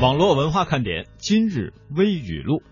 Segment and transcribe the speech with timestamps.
[0.00, 2.62] 网络文化看点今日微语录：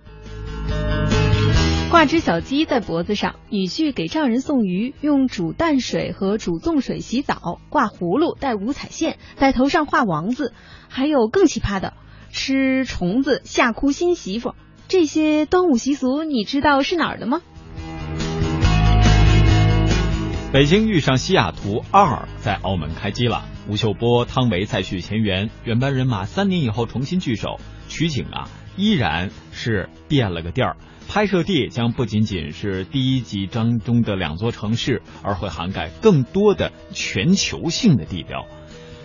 [1.90, 10.54] 挂只小鸡在脖子上，女婿给丈人送鱼，用煮淡水和煮粽水洗澡，挂葫芦，带五彩线，在头上画王字，
[10.88, 11.94] 还有更奇葩的，
[12.31, 14.54] 吃虫子吓哭新媳妇。
[14.87, 17.41] 这些端午习俗，你知道是哪儿的吗？
[20.52, 30.77] 北京遇上西雅图二在澳门开机了，吴秀波、汤唯再续前缘，原班人马三年以后重新聚首，取景啊依然是变了个地儿，
[31.08, 38.46] 拍摄地将不仅仅是第一集当中的两座城市，而会涵盖更多的全球性的地标。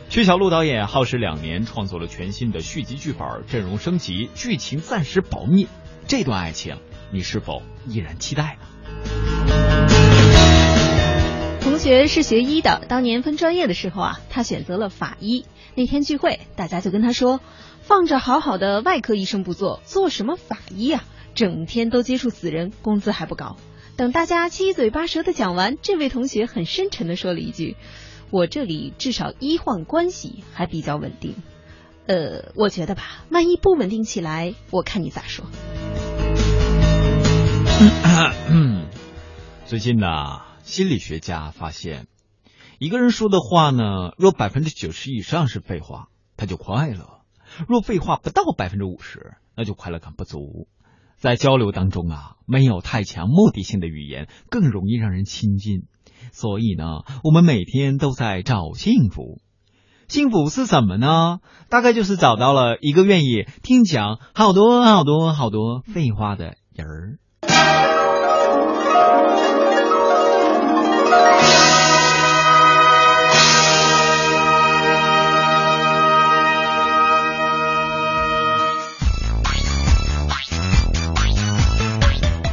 [0.09, 5.67] 薛晓路导演耗时两年创作了全新的续集剧本，阵容升级，剧情暂时保密。
[6.05, 6.75] 这段爱情，
[7.11, 9.40] 你是否依然期待呢？
[11.81, 15.45] 学是学医的，当年分专业的时候啊，他选择了法医。
[15.73, 17.39] 那天聚会，大家就跟他说
[17.81, 21.03] ：“放着好好的外科医生不做，做什么法医啊？
[21.33, 23.57] 整天都接触死人，工资还不高。”
[23.97, 27.75] 等大家七嘴八舌的讲完，这位同学很深沉的说了一句。
[28.29, 31.33] 我这里至少医患关系还比较稳定，
[32.05, 35.45] 呃，我觉得吧，万一不稳定起来，我看你咋说。
[38.51, 38.85] 嗯
[39.65, 40.07] 最近呢，
[40.63, 42.07] 心理学家发现，
[42.79, 47.23] 一个人说的话呢，若百分之九十以上是废话，他就快乐；
[47.67, 50.67] 若废话不到百分之五十，那就快乐感不足。
[51.17, 55.83] 在交流当中啊，没有太强目的性的语言，更容易让人亲近。
[56.31, 59.41] 所以呢，我们每天都在找幸福。
[60.07, 61.39] 幸福是什么呢？
[61.69, 67.19] 大概就是找到了一个愿意听讲好多好多好多废话的人儿。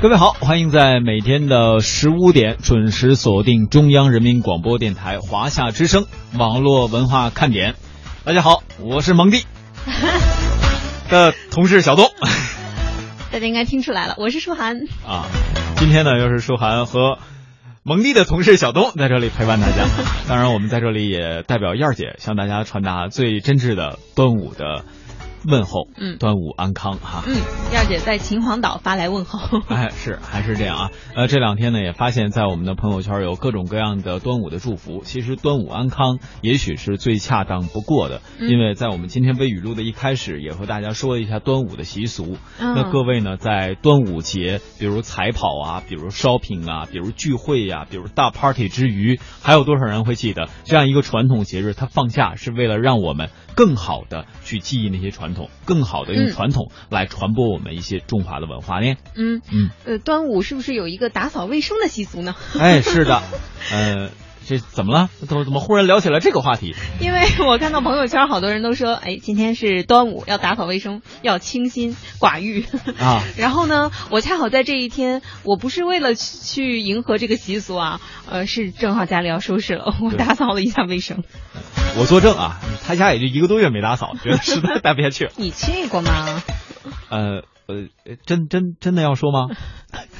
[0.00, 6.06] 各位好，欢迎在每天的十五点准时锁定中央人民广播电台华夏之声
[6.38, 7.74] 网络文化看点。
[8.22, 9.44] 大家好，我是蒙蒂
[11.10, 12.08] 的同事小东。
[13.32, 15.26] 大家应该听出来了，我是舒涵啊。
[15.78, 17.18] 今天呢，又是舒涵和
[17.82, 19.84] 蒙蒂的同事小东在这里陪伴大家。
[20.28, 24.84] 当然，我们在这里也代表燕儿姐向大家传达最真挚的端午的。
[25.46, 27.34] 问候，嗯，端午安康哈，嗯，
[27.72, 29.38] 燕姐在秦皇岛发来问候，
[29.68, 30.90] 哎，是还是这样啊？
[31.14, 35.02] 呃，这两天呢也发现，在我们的朋友圈有各种各样的端午的祝福。
[35.04, 42.36] 其实端午安康也许是最恰当不过的，因为在我们今天微语录的一开始也和大家说一下端午的习俗。
[42.58, 51.72] 那各位呢，在端午节，比如彩跑啊，比如 shopping 啊，比如聚会呀，比如大 party 之余，还有多少人会记得这样一个传统节日？
[51.74, 55.28] 它放假是为了让我们更好的去记忆那些传。
[55.34, 58.96] 统更好的用传统来传播我们一些中华的文化呢？
[59.14, 62.34] 嗯嗯，呃，端午是不是有一个打扫卫生的习俗呢？
[62.58, 63.22] 哎，是的，
[63.70, 64.10] 呃，
[64.48, 65.10] 这怎么了？
[65.28, 66.74] 怎么怎么忽然聊起来这个话题？
[67.00, 72.64] 因为我看到朋友圈好多人都说，哎，今天是端午，要打扫卫生，要清心寡欲
[72.98, 73.22] 啊。
[73.36, 81.24] 然后呢，我恰好在这一天，我不是为了去迎合这个习俗啊，呃，是正好家里要收拾了，我打扫了一下卫生。
[81.98, 85.28] 我作证啊，他家也就一个多月没打扫，觉得实在待不下去。
[85.36, 86.42] 你去过吗？
[87.10, 87.88] 呃呃，
[88.24, 89.54] 真真真的要说吗？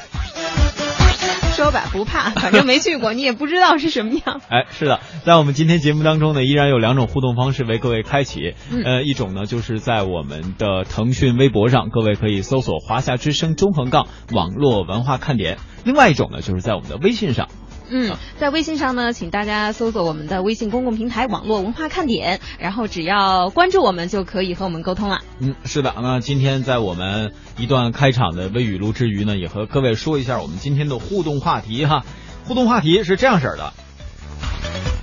[1.92, 4.40] 不怕， 反正没去过，你也不知道是什么样。
[4.50, 8.54] 哎，是的，在我们今天节目当中呢，依然有两种互动方式为各位开启。
[8.84, 17.48] 呃，一种呢就是在我们的腾讯微博上，各位可以搜索“华夏之声中横杠网络文化看点”；另外一种呢，就是在我们的微信上。
[17.90, 25.20] 嗯，在微信上呢，请大家搜索我们的微信公共平台“网络文化看点”，然后只要关注我们，就可以和我们沟通了。
[25.40, 25.94] 嗯，是的。
[25.96, 32.04] 那今天在我们一段开场的微语录之余呢，也和各位说一下我们今天的互动话题哈。
[32.44, 33.72] 互动话题是这样式儿的，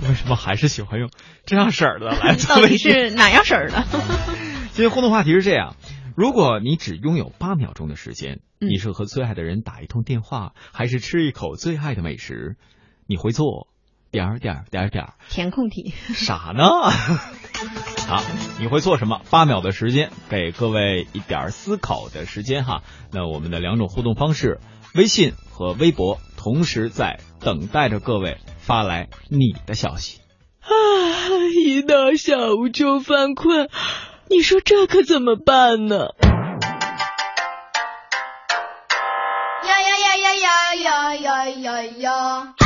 [0.08, 1.10] 为什么还是喜欢用
[1.44, 2.36] 这样式儿的来？
[2.48, 3.84] 到底是哪样式儿的？
[4.72, 5.76] 今天互动话题是这样：
[6.16, 12.56] 如果你只拥有八秒钟的时间，你是和最爱的人打一通电话，还是吃一口最爱的美食？
[13.06, 13.68] 你会做
[14.10, 15.94] 点儿点儿点儿点儿填空题？
[16.14, 16.64] 傻呢？
[18.08, 18.22] 好，
[18.58, 19.20] 你会做什么？
[19.30, 22.82] 八秒的时间，给各位一点思考的时间哈。
[23.12, 24.60] 那我们的两种互动方式，
[24.94, 30.20] 微信和微博，同时在等待着各位发来你的消息。
[30.60, 30.68] 啊，
[31.64, 33.68] 一到下午就犯困，
[34.30, 36.10] 你说这可怎么办呢？
[39.66, 42.65] 呀呀呀呀呀呀呀呀呀！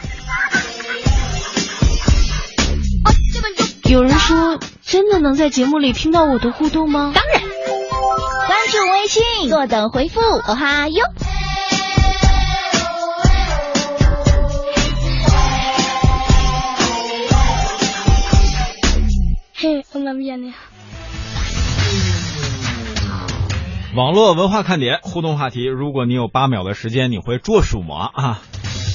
[3.91, 7.11] 有人说，真的能在节目里听到我的互动吗？
[7.13, 7.41] 当然，
[8.47, 10.21] 关注微信，坐等回复。
[10.21, 11.03] 哦哈哟。
[19.53, 20.53] 嘿，我那边呢？
[23.93, 28.39] 网络文化看点互动话题：如果你有八秒的时间，你会做什么啊？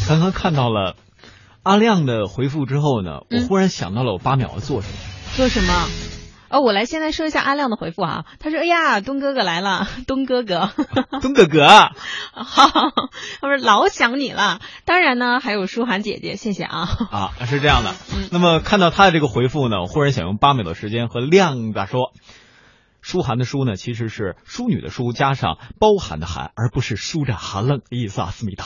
[0.09, 0.95] 刚刚看到了
[1.67, 4.95] 阿亮的回复之后呢，我忽然想到了我八秒要做什么。
[5.35, 5.73] 做什么？
[6.49, 8.25] 哦，我来现在说一下阿亮的回复啊。
[8.39, 10.71] 他说：“哎呀，东哥哥来了， 东哥哥，
[11.21, 11.67] 东哥哥，
[12.31, 12.71] 好，
[13.41, 14.61] 他说老想你了。
[14.85, 16.89] 当然呢，还有舒涵姐姐，谢谢啊。
[17.11, 17.93] 啊，是这样的。
[18.31, 22.13] 那么看到他的这个回复呢，我忽然想用八秒的时间和亮子说。”
[23.03, 28.65] 舒涵的舒呢，其实是淑女的淑加上包含的含，而不是舒展寒冷的意思啊，思密达。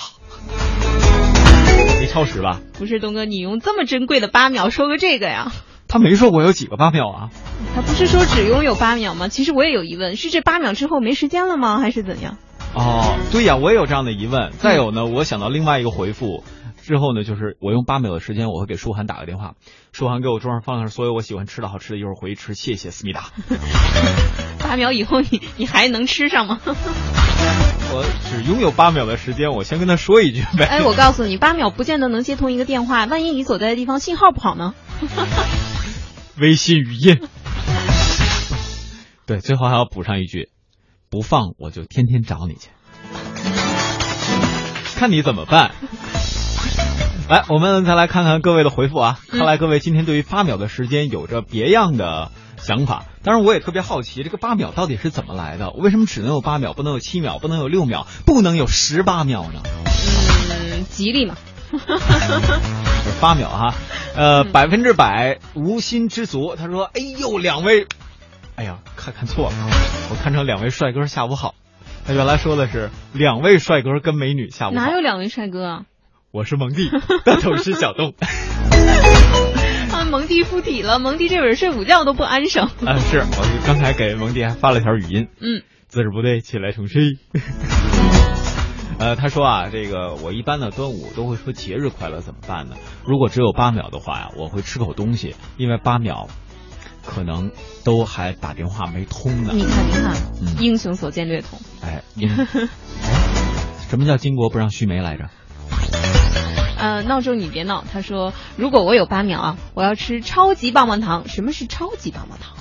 [2.11, 2.61] 没超时吧？
[2.77, 5.53] 不是东哥，你用这么珍贵的八秒说个这个呀？
[5.87, 7.31] 他没说我有几个八秒啊？
[7.77, 9.29] 他不是说只拥有八秒吗？
[9.29, 11.79] 其实我也有疑问，是这八秒之后没时间了吗？
[11.79, 12.37] 还是怎样？
[12.75, 14.51] 哦，对呀，我也有这样的疑问。
[14.59, 16.43] 再有呢，我想到另外一个回复。
[16.91, 19.55] 之后呢，就是我用八秒的时间，我会给舒涵打个电话。
[19.93, 22.55] 舒涵给我桌上放上所有我喜欢吃的好吃的，一会儿回去吃。
[22.55, 23.31] 谢谢思密达。
[24.59, 26.61] 八秒以后，你你还能吃上吗？
[27.93, 30.65] 我只拥有八秒的时间，我先跟他说一句呗。
[30.65, 34.75] 哎，我告诉你，八秒不见得能接通一个电话，万一你所在的地方信号不好呢？
[36.39, 37.21] 微信语音。
[39.27, 40.51] 对，最后还要补上一句，
[41.09, 42.69] 不放我就天天找你去，
[44.97, 45.71] 看你怎么办。
[47.31, 49.21] 来，我们再来看看各位的回复啊！
[49.29, 53.05] 看来各位今天对于八秒的时间有着别样的想法。
[53.23, 55.71] 当然，我也特别好奇，这个八秒到底是怎么来的？
[55.71, 59.63] 为什么只能有八秒，不能有七秒，不能有六秒，不能有十八秒呢？
[59.65, 61.37] 嗯，吉利嘛。
[63.21, 63.75] 八秒哈，
[64.17, 66.57] 呃，百分之百无心之足。
[66.57, 67.87] 他说：“哎呦，两位，
[68.57, 69.55] 哎呀，看看错了，
[70.11, 71.55] 我看成两位帅哥下午好。
[72.05, 74.75] 他原来说的是两位帅哥跟美女下午好。
[74.75, 75.83] 哪有两位帅哥啊？”
[76.33, 76.89] 我是蒙蒂，
[77.25, 78.15] 的同事小东。
[79.91, 82.67] 啊，蒙蒂附体了，蒙蒂这会儿睡午觉都不安生。
[82.87, 85.27] 啊，是我刚才给蒙蒂还发了条语音。
[85.41, 87.19] 嗯，姿势不对，起来重睡。
[89.01, 92.77] 呃，他说啊，这个我一般呢端午都会说节日快乐，怎么办呢？
[93.05, 96.29] 如果只有八秒的话呀，我会吃口东西，因为八秒
[97.05, 97.51] 可能
[97.83, 99.51] 都还打电话没通呢。
[99.53, 101.59] 你看，你看，英雄所见略同。
[101.83, 102.05] 哎，
[103.89, 105.29] 什么叫巾帼不让须眉来着？
[106.81, 107.85] 呃，闹钟你别闹。
[107.93, 111.29] 他说，如果我有八秒啊，我要吃超级棒棒糖。
[111.29, 112.57] 什么是超级棒棒糖？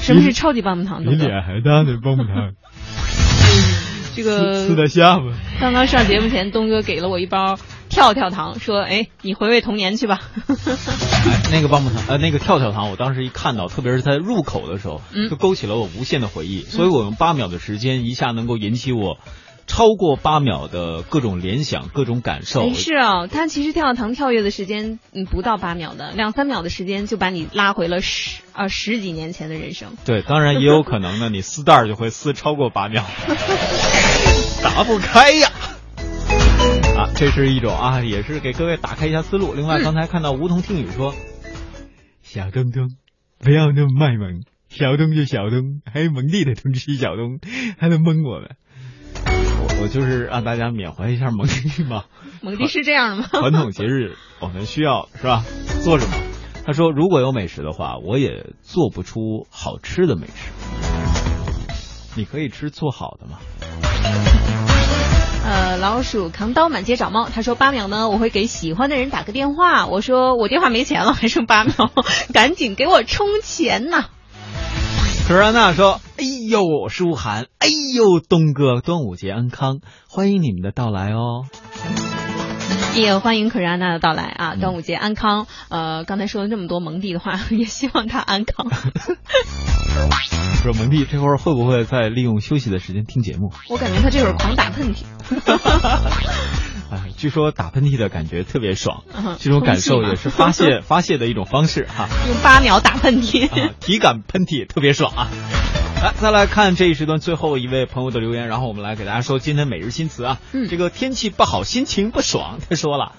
[0.00, 1.04] 什么是超级棒棒糖？
[1.04, 2.52] 比脸还大的棒棒糖。
[4.16, 5.34] 这个吃得下吗？
[5.60, 7.58] 刚刚上节目前，东哥给了我一包
[7.90, 10.22] 跳跳糖，说：“哎，你回味童年去吧。
[10.48, 16.62] ”哎那个棒棒糖，呃，那个跳跳糖，我当时一看到，特别是在入口的时候，就勾起了我无限的回忆。
[16.62, 19.18] 所以我用八秒的时间，一下能够引起我。
[19.66, 22.72] 超过八秒的各种联想、各种感受。
[22.72, 29.90] 是啊，他其实跳糖跳跃的时间，嗯，不到八秒的，两三秒的时间就把你拉回了十啊十几年前的人生。
[30.04, 33.04] 对，当然也有可能呢，你撕袋儿就会撕超过八秒，
[34.62, 35.50] 打不开呀。
[36.96, 39.52] 啊，这是一种啊，也是给各位打开一下思路。
[39.54, 41.14] 另外，刚才看到梧桐听雨说，
[42.22, 42.88] 小东东
[43.38, 47.38] 不要那么卖萌，小东就小东，还有蒙蒂的同事小东
[47.78, 48.56] 还能蒙我们。
[49.82, 52.04] 我就是让大家缅怀一下蒙蒂嘛。
[52.42, 53.28] 蒙蒂是这样的吗？
[53.30, 55.44] 传统节日我们需要是吧？
[55.82, 56.14] 做什么？
[56.64, 60.50] 他说如果有美食的话，我也做不出好吃的美食。
[62.16, 63.38] 你可以吃做好的吗？
[65.44, 67.28] 呃，老鼠扛刀满街找猫。
[67.28, 69.86] 他说八秒呢，我会给喜欢的人打个电话。
[69.86, 71.92] 我说我电话没钱了，还剩八秒，
[72.32, 74.02] 赶紧给我充钱呐！
[74.02, 74.08] 可
[75.28, 81.42] 是安娜说：“哎呦，舒涵，哎呦，东哥，端午节安康，欢迎你们的到来哦！
[82.94, 84.54] 也欢迎可瑞安娜的到来啊！
[84.54, 85.48] 端午节安康。
[85.68, 88.70] 呃，刚才说了这么多蒙蒂的话， 也希望他安康。
[90.62, 93.50] 说蒙蒂这会儿会不会在利用休息的时间听节目？
[93.68, 95.02] 我感觉他这会儿狂打喷嚏。
[97.16, 102.08] 啊，据说打喷嚏的感觉特别爽，嗯这种感受也是发泄 发泄的一种方式哈。
[102.28, 103.48] 用八秒打喷嚏。
[103.48, 105.28] 啊，体感喷嚏特别爽啊！
[106.02, 110.38] 来，再来看这一时段最后一位朋友的留言，然后我们来给大家说今天每日新词啊。
[110.52, 112.58] 嗯这个天气不好，心情不爽。
[112.68, 113.12] 他说了，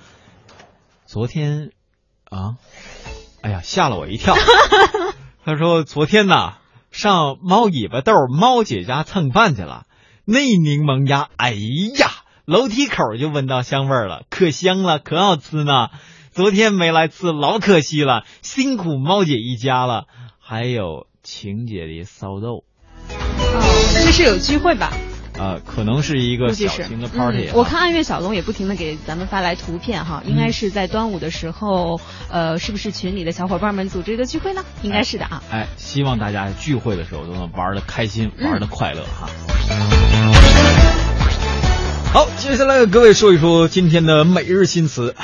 [1.08, 1.72] 昨天
[2.30, 2.56] 啊，
[3.42, 4.36] 哎呀，吓了我一跳。
[5.44, 6.58] 他说昨天呐，
[6.92, 9.86] 上猫尾巴豆猫姐家蹭饭去了，
[10.26, 12.12] 那柠檬鸭，哎呀，
[12.48, 15.90] 楼梯口就闻到香味儿了，可香了，可好吃呢。
[16.32, 20.06] 昨天没来吃，老可惜了，辛苦猫姐一家了。
[20.40, 22.64] 还有晴姐的骚豆，
[23.10, 24.94] 哦，这是有聚会吧？
[25.38, 27.50] 呃，可能是一个小型的 party。
[27.54, 32.00] 我看暗月小龙也不停的给咱们发来图片哈，应该是在端午的时候，
[32.32, 34.64] 呃，是不是群里的小伙伴们组织一个聚会呢？
[34.84, 35.44] 应该是的啊。
[35.52, 39.28] 哎，希望大家聚会的时候都能玩的开心，嗯玩的快乐哈。
[42.14, 45.16] 好，接下来各位说一说今天的每日新词。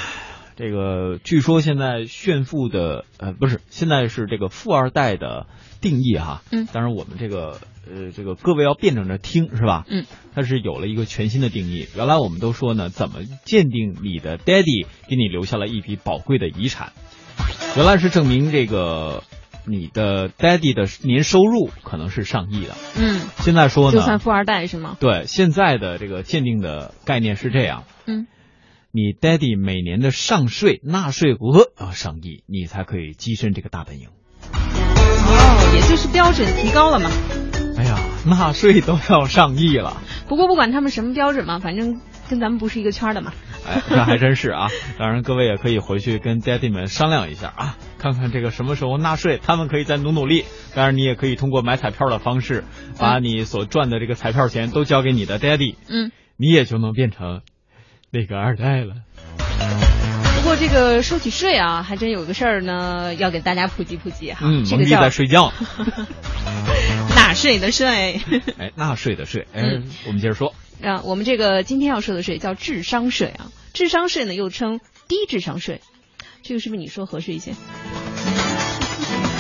[0.56, 5.48] 这个据说现在炫富的呃不是，现在是这个富二代的
[5.82, 6.44] 定义哈。
[6.52, 7.60] 嗯当然我们这个
[7.92, 9.86] 呃这个各位要辩证着听是吧？
[9.90, 10.06] 嗯。
[10.36, 11.88] 它是有了一个全新的定义。
[11.96, 16.92] 原来我们都说呢，怎么鉴定你的 daddy 给你留下了一笔宝贵的遗产？
[17.76, 19.24] 原来是证明这个
[19.66, 22.76] 你的 daddy 的年收入可能是上亿的。
[22.98, 24.98] 嗯，现在说呢，就算富二代是吗？
[25.00, 27.84] 对，现在的这个鉴定的概念是这样。
[28.06, 28.28] 嗯。
[28.92, 34.10] 你 daddy 每年的上税纳税额要上亿，你才可以跻身这个大本营。
[34.54, 37.10] 哦，也就是标准提高了嘛。
[37.76, 39.98] 哎呀，纳税都要上亿了。
[40.28, 43.34] 不过不管他们什么标准嘛，反正跟咱们不是一个圈的嘛。
[43.68, 44.68] 哎，那还真是啊！
[44.98, 50.46] 当然，各位也可以回去跟 daddy 们商量一下啊，看看这个什么时候纳税，他们可以再努努力。
[50.76, 52.64] 当然，你也可以通过买彩票的方式，
[53.00, 57.42] 把你所赚的这个彩票钱都交给你的 daddy，嗯，你也就能变成
[58.12, 58.96] 那个二代了。
[60.36, 64.40] 不过这个说起税啊，还真有个事儿呢，要给大家普及普及哈。
[64.42, 65.54] 嗯，蒙蒂这个叫在睡觉。
[67.16, 68.20] 纳税的税。
[68.58, 69.48] 哎，纳税的税。
[69.54, 70.54] 哎，嗯我们接着说。
[70.82, 75.82] 啊，我们这个今天要说的税叫智商税啊，智商税呢又称低智商税，
[76.42, 77.54] 这个是不是你说合适一些？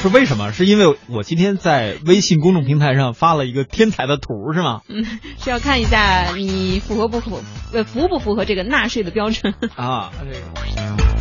[0.01, 0.51] 是为什么？
[0.51, 4.81] 是因为我今天在微信公众平台上发了一个天才的图，是吗？
[4.89, 5.05] 嗯，
[5.39, 9.53] 是要看一下你符合不符呃符不符合这个纳税的标准。
[9.75, 11.12] 啊，这个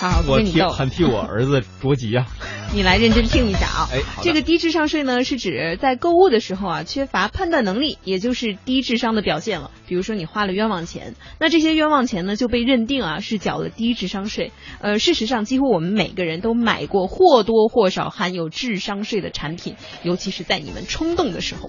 [0.00, 2.26] 好， 我替很替我儿子着急啊。
[2.72, 3.88] 你来认真听一下啊。
[3.92, 9.70] 哎这个低智商税呢，是指在购物的时候啊，缺乏判断能力，也就是低智商的表现了。
[9.86, 14.52] 比如说你花了冤枉钱，那这些冤枉钱呢就被认定啊是缴了低智商税。
[14.80, 21.68] 呃，事实上，几乎我们每个人都买过或多或少含有智商税的产品，尤其是在你们冲动的时候。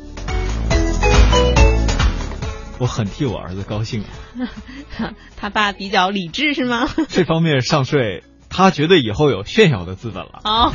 [2.81, 5.13] 我很替我儿子高兴啊。
[5.37, 6.89] 他爸比较理智是吗？
[7.09, 10.41] 这方面上税，他觉得以后有炫耀的资本了。
[10.43, 10.73] 哦。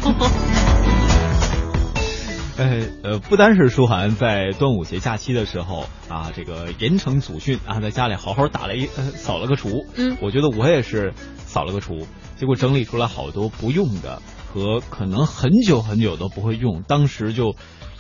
[2.57, 9.85] 呃 呃，不单是舒涵在端午节假期的时候啊，这个严惩祖训啊，在家里好好打了一、呃、扫了个除。
[9.97, 14.23] 嗯我觉得我也是扫了个除，结果整理出来好多不用的
[14.55, 17.57] 和可能很久很久都不会用，当时就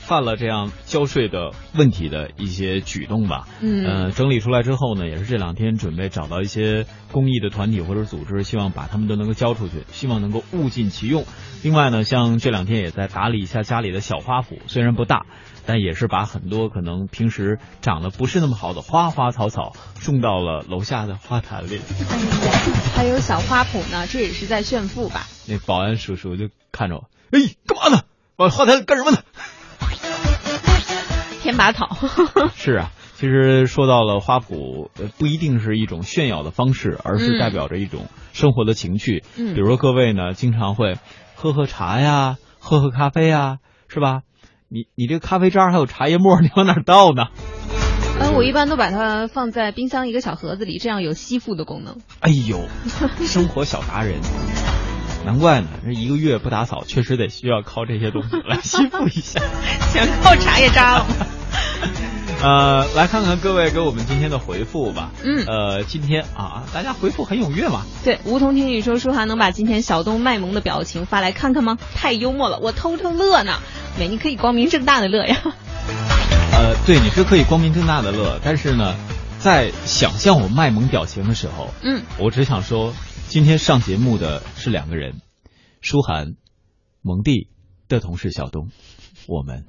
[0.06, 3.48] 犯了这样交税的问题的一些举动吧。
[3.60, 11.24] 嗯呃，整理出来之后呢，也是这两天准备找到一些公益的团体或者组织，希望把他们都能够交出去，希望能够物尽其用。
[11.64, 15.26] 另外呢，像这两天也在打理一下家里的小花圃，虽然不大，
[15.66, 21.80] 但也是把很多可能平时长得不是那么好的花花草草种到了楼下的花坛里。
[22.94, 25.26] 还有小花圃呢， 这也是在炫富吧？
[25.48, 28.04] 那保安叔叔就看着我，哎，干嘛呢？
[28.36, 29.18] 往花坛干什么呢？
[31.56, 31.96] 添把草。
[32.54, 39.24] 是啊，其实说到了花圃，呃，不一定是一种炫耀的方式，而是嗯代表着一种生活的情趣。
[39.36, 40.96] 嗯比如说各位呢，经常会
[41.34, 43.58] 喝喝茶呀，喝喝咖啡呀，
[43.88, 44.20] 是吧？
[44.68, 47.26] 你你这个咖啡渣还有茶叶沫，你往哪倒呢？
[48.18, 51.98] 呃，我一般都把它放在冰箱一个小盒子里，这样有吸附的功能。
[52.20, 52.66] 哎呦，
[53.26, 54.20] 生活小达人，
[55.26, 59.40] 难怪呢，这一个月不打扫，确实得需要靠这些东西来吸附一下。
[59.92, 61.06] 全靠茶叶渣了。
[62.40, 65.10] 呃，来看看各位给我们今天的回复吧。
[65.24, 67.82] 嗯呃，今天啊，大家回复很踊跃嘛。
[68.04, 71.76] 对，梧桐听雨说，舒涵能把今天小东卖萌的表情发来看看吗？
[71.96, 73.58] 太幽默了，我偷偷乐呢。
[73.98, 75.36] 美，你可以光明正大的乐呀。
[76.54, 78.94] 呃，对，你是可以光明正大的乐，但是呢，
[79.40, 82.92] 在想象我卖萌表情的时候，嗯，我只想说，
[83.28, 85.20] 今天上节目的是两个人，
[85.80, 86.36] 舒涵，
[87.02, 87.48] 蒙蒂
[87.88, 88.70] 的同事小东，
[89.26, 89.66] 我们。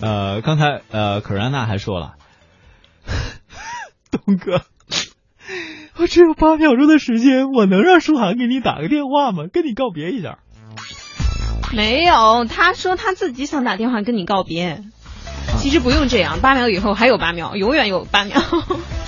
[0.00, 2.14] 呃，刚才呃，可瑞安娜还说了，
[4.10, 4.62] 东哥，
[5.96, 9.44] 我只有八秒钟的时间，我能让舒涵给你打个电话吗？
[9.52, 10.38] 跟你告别一下。
[11.72, 14.84] 没有，他说他自己想打电话跟你告别。
[15.58, 18.40] 其实不用这样，八秒以后还有八秒，永远有八秒。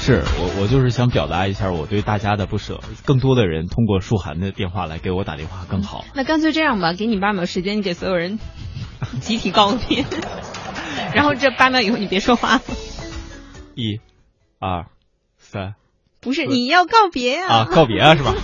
[0.03, 2.81] 是我，我就是想表达一下我对大家的不舍。
[3.05, 6.05] 更多的人通过舒涵的电话来给我打电话更好。
[6.15, 8.39] 那干脆这样吧，给你八秒时间，你给所有人
[9.21, 10.05] 集体告别。
[11.15, 12.63] 然后这八秒以后你别说话了。
[13.75, 14.01] 一、
[14.59, 14.87] 二、
[15.37, 15.75] 三。
[16.23, 17.55] 不是，你要告别啊！
[17.55, 18.35] 啊，告别啊，是吧？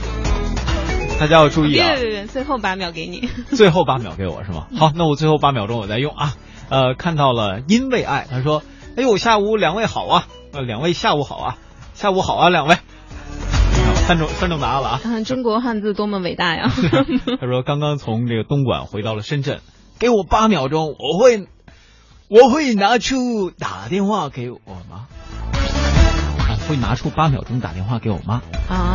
[1.18, 1.94] 大家要注意啊！
[1.94, 3.28] 别别别，最后八秒给你。
[3.48, 4.66] 最后八秒给我是吗？
[4.76, 6.34] 好，那我最后八秒钟我再用啊。
[6.68, 8.62] 呃，看到了，因为爱，他说，
[8.96, 11.56] 哎呦，下午两位好啊，呃，两位下午好啊，
[11.92, 12.76] 下午好啊，两位。
[14.06, 15.00] 三种三种答案了啊！
[15.02, 16.70] 看中国汉字多么伟大呀！
[17.40, 19.60] 他说刚刚从这个东莞回到了深圳，
[19.98, 21.46] 给我八秒钟，我会
[22.28, 25.06] 我会拿出打电话给我妈，
[26.68, 28.36] 会拿出八秒钟打电话给我妈
[28.68, 28.94] 啊。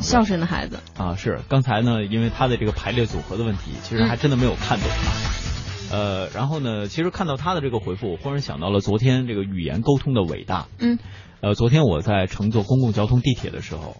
[0.00, 5.08] 孝顺的孩子啊，是刚才呢，因为他的这个排列组合的问题，其实还真的没有看懂啊。
[5.94, 10.66] 呃，然后呢，其实看到他的这个回复，我忽然想到了昨天这个语言沟通的伟大。
[10.80, 10.98] 嗯。
[11.40, 13.98] 呃，昨天我在乘坐公共交通地铁的时候，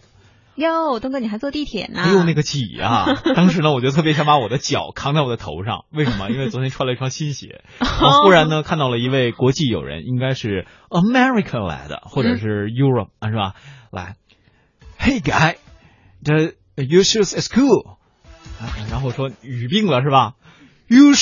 [0.57, 2.01] 哟，东哥你还坐地铁呢？
[2.03, 3.05] 哎呦，那个挤啊！
[3.37, 5.85] 当时呢，我就特别想把我的脚扛在我的头上。
[5.93, 6.31] 为什么？
[6.31, 7.63] 因为昨天穿了一双新鞋。
[7.79, 13.55] 我忽然呢，看到了一位国际友人，应该是 America 来的，或者是 Europe 啊，是吧？
[13.93, 14.17] 来
[14.99, 15.57] ，Hey guy。
[16.25, 17.99] 这 your shoes is cool，
[18.91, 20.33] 然后说语病了是吧
[20.89, 21.13] ？Your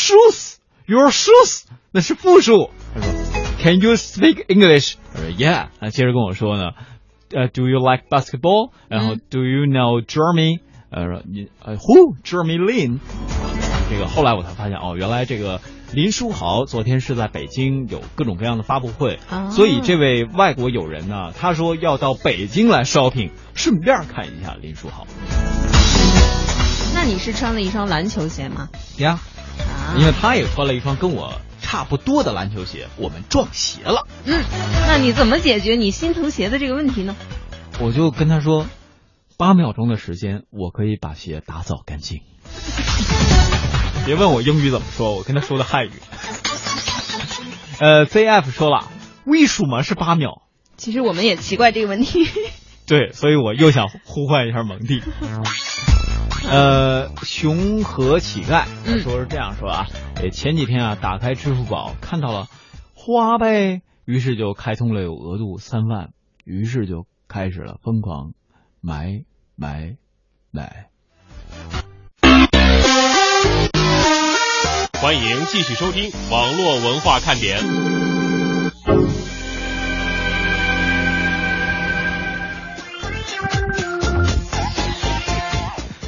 [0.86, 2.70] shoes，your shoes，那是复数。
[2.94, 3.12] 他说
[3.62, 4.94] ，Can you speak English？
[5.14, 5.68] 他说，Yeah。
[5.80, 6.70] 他接着跟我说呢，
[7.30, 8.70] 呃，Do you like basketball？
[8.88, 10.60] 然后，Do you know Jeremy？
[10.90, 12.98] 呃，你呃，Who？Jeremy Lin。
[13.90, 15.60] 这个后来我才发现哦，原来这个。
[15.94, 19.20] 林书豪昨天是在北京有各种各样的发布会，
[19.50, 25.06] 所以这位外国友人呢，他说要到北京来 shopping，顺便看一下林书豪。
[26.94, 28.70] 那你是穿了一双篮球鞋吗？
[28.96, 29.20] 呀，
[29.98, 34.06] 因为他也穿了一双跟我差不多的篮球鞋，我们撞鞋了。
[34.24, 34.42] 嗯，
[34.86, 37.14] 那你怎么解决你心疼鞋的这个问题呢？
[37.80, 38.66] 我就跟他说，
[39.36, 42.20] 八秒钟的时间，我可以把鞋打扫干净。
[44.04, 45.92] 别问我英语怎么说，我跟他说的汉语。
[47.78, 48.88] 呃，ZF 说了，
[49.24, 50.42] 为什么是八秒？
[50.76, 52.26] 其实我们也奇怪这个问题。
[52.86, 55.02] 对，所以我又想呼唤一下蒙蒂。
[56.44, 58.64] 呃，熊和乞丐
[59.00, 59.86] 说是这样说啊，
[60.32, 62.48] 前几天啊，打开支付宝看到了
[62.94, 66.10] 花呗，于是就开通了有额度三万，
[66.44, 68.32] 于是就开始了疯狂
[68.80, 69.22] 买
[69.56, 69.96] 买
[70.50, 70.88] 买。
[75.00, 78.11] 欢迎继续收听网络文化看点。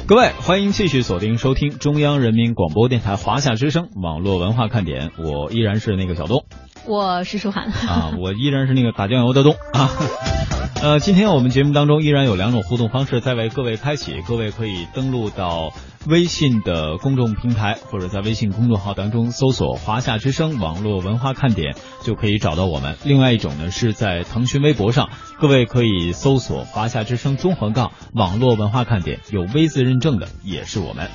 [0.07, 5.09] 各位，欢迎继续锁定收听中央人民广播电台华夏之声网络文化看点。
[5.17, 6.45] 我依然是那个小东，
[6.85, 9.89] 我是舒涵啊，我依然是那个打酱油的东啊。
[10.83, 15.73] 呃，今天我们节目当中依然有两种互动方式在为各位开启，各位可以登录到
[16.07, 22.95] 微信的公众平台，或者在微信公众号当中搜索“华夏之声网络文化看点”，就可以找到我们。
[23.03, 31.09] 另外一种呢，是在腾讯微博上，各位可以搜索“华夏之声综合杠网络文化看点”，有 V 字认证的也是我们。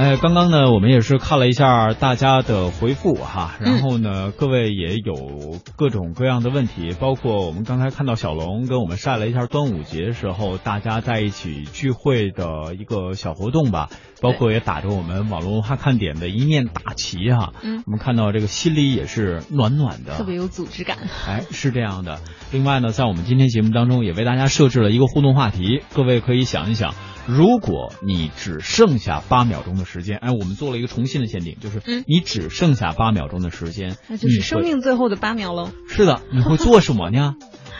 [0.00, 13.90] 哎，刚刚呢，我们也是看了一下大家的回复哈，然后呢，各位也有各种各样的问题，包括我们刚才看到小龙跟我们晒了一下端午节时候大家在一起聚会的一个小活动吧，
[14.22, 20.96] 包括也打着我们网络文化看点的一面大旗哈，嗯，我们看到这个心里也是暖暖的，特别有组织感。
[21.28, 22.20] 哎，是这样的。
[22.52, 26.94] 另外呢，在我们今天节目当中也为大家设置了一个互动话题，各位可以想一想。
[27.30, 35.70] 如果你只剩下八秒钟的时间，哎，我们做了一个重新的限定，就是你只剩下八秒钟的时间，那就是生命最后的八秒喽。
[35.88, 37.34] 是的， 你会做什么呢？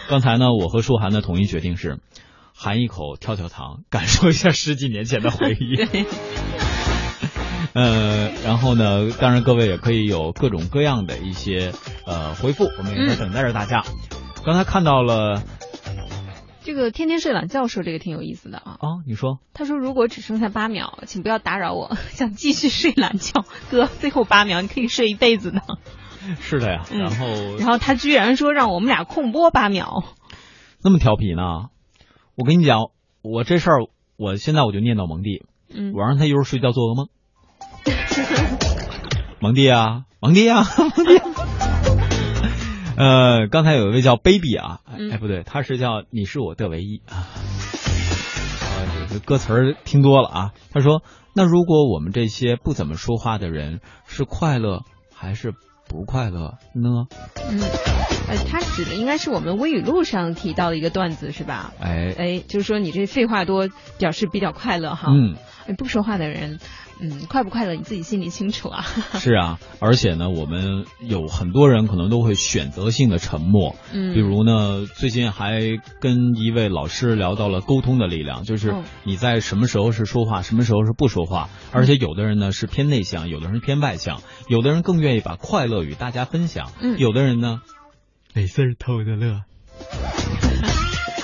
[0.08, 1.98] 刚才呢，我和舒涵的统一决定是
[2.54, 5.76] 含一口跳跳糖，感受一下十几年前的回忆。
[7.74, 11.72] 呃，然后呢，当然各位也可以有各种各样的一些
[12.06, 13.82] 呃回复，我们也在等待着大家。
[14.44, 15.42] 刚才看到了。
[16.62, 18.86] 这个天天睡懒觉说这个挺有意思的啊啊！
[19.06, 25.62] 你说，他说如果只剩下八秒，请不要打扰我， 想继续睡懒觉，哥，最后八秒你可以睡一辈子的。
[26.38, 30.04] 是的呀，然后然后他居然说让我们俩空播八秒，
[30.82, 31.70] 那么调皮呢？
[32.36, 32.90] 我跟你讲，
[33.22, 33.78] 我这事儿，
[34.16, 37.08] 我现在我就念叨蒙蒂，嗯，我让他一会儿睡觉做噩梦。
[39.40, 41.29] 蒙蒂啊，蒙蒂啊，蒙蒂。
[43.00, 47.24] 呃，刚才有一位叫 baby 啊，嗯哎不对，他是叫你是我的唯一啊。
[48.76, 50.50] 呃，这个歌词儿听多了啊。
[50.70, 51.02] 他说，
[51.34, 54.82] 那如果我们这些不怎么说话的人是快乐
[55.14, 55.54] 还是
[55.88, 57.06] 不快乐呢？
[57.50, 57.58] 嗯，
[58.28, 61.72] 呃，他指的应该是我们微语录上提到的一个段子是吧？
[61.80, 65.10] 哎，哎，就是说你这废话多，表示比较快乐哈。
[65.10, 65.36] 嗯，
[65.66, 66.58] 哎，不说话的人，
[67.00, 68.82] 嗯，快不快乐你自己心里清楚啊。
[69.18, 73.76] 是啊，而且呢，我们有很多人可能都会选择性的沉默。
[73.92, 75.60] 嗯，比如呢，最近还
[76.00, 81.48] 跟一位老师聊到了沟通的力量，就是哦你在什么时候是说话，什么时候是不说话。
[81.72, 87.60] 而且有的人呢是偏内向，有的人偏外向，有的人更愿意把快乐与大家分享，嗯有的人呢
[88.34, 89.42] 没事儿偷着乐。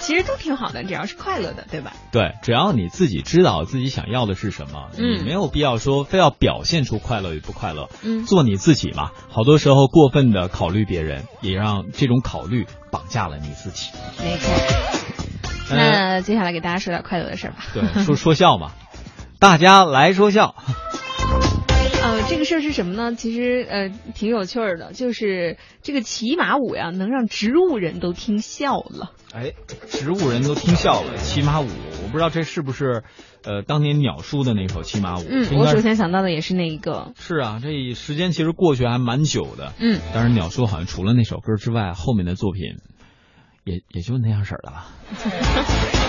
[0.07, 1.93] 其实都挺好的，只要是快乐的，对吧？
[2.13, 9.11] 对，只要你自己知道自己想要的是什么，嗯你没有必要说非要表现出快乐与不快乐，嗯做你自己嘛。
[9.29, 13.91] 好多时候过分的考虑别人，也让这种考虑绑架了你自己。
[14.23, 14.53] 没错。
[15.69, 17.57] 呃那接下来给大家说点快乐的事儿吧。
[17.75, 18.71] 对，说说笑嘛，
[19.41, 20.55] 大家来说笑。
[22.07, 23.17] 呃，这个事儿是什么呢？
[23.17, 29.11] 其实呃挺有趣儿的，就是这个骑马舞呀，能让植物人都听笑了。
[29.35, 29.55] 哎，
[29.89, 33.03] 植物人都听笑了，骑马舞，我不知道这是不是
[33.43, 35.25] 呃当年鸟叔的那首骑马舞？
[35.29, 37.13] 嗯，我首先想到的也是那一个。
[37.19, 39.73] 是啊，这时间其实过去还蛮久的。
[39.81, 42.77] 嗯，但是鸟叔好像除了那首歌之外，后面的作品
[43.65, 44.87] 也也就那样式儿的吧。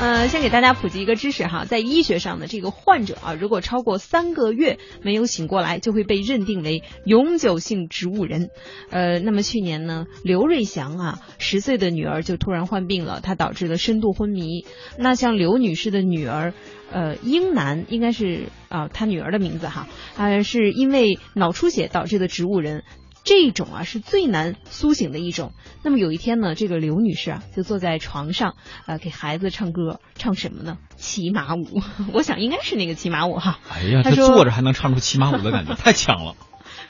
[0.00, 8.50] 呃，先给大家普及一个知识哈，在医学上呢这个患者啊，如果超过三个月没有醒过来，就会被认定为永久性植物人。
[8.90, 14.64] 呃，那么去年呢，刘瑞祥啊，十岁的女儿就突然患病了，她导致了深度昏迷。
[14.96, 16.54] 那像刘女士的女儿，
[16.92, 22.84] 呃，英男应该是啊、她女儿的名字哈，呃，是因为脑出血导致的植物人。
[23.28, 25.52] 这种啊是最难苏醒的一种。
[25.82, 28.54] 那么有一天呢，这个刘女士啊就坐在床上，
[28.86, 30.78] 呃，给孩子唱歌，唱什么呢？
[30.96, 31.82] 骑马舞。
[32.14, 33.58] 我想应该是那个骑马舞哈。
[33.68, 36.36] 哎呀，他说这坐着还能唱出骑马舞的感觉， 太强了。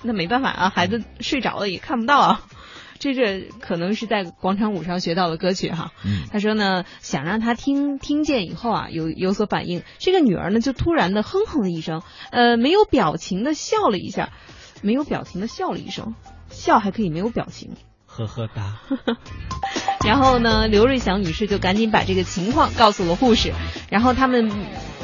[0.02, 2.42] 那没办法啊，孩子睡着了也看不到啊。
[3.00, 5.92] 这这可能是在广场舞上学到的歌曲哈。
[6.04, 9.82] 嗯，他说呢，想让他听听见以后啊，有有所反应。
[9.98, 14.30] 这个女儿呢，就突然的哼哼了一声，呃，没有表情的笑了一下，
[14.82, 16.14] 没有表情的笑了一声，
[16.50, 17.72] 笑还可以没有表情。
[18.06, 18.80] 呵呵哒。
[20.04, 23.52] 然后呢，刘瑞祥女士就赶紧把这个情况告诉了护士，
[23.90, 24.50] 然后他们